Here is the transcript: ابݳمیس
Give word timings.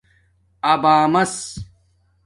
ابݳمیس 0.71 1.33